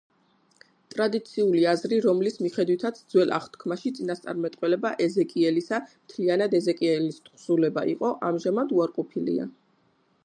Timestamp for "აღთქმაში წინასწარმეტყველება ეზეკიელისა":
3.37-5.81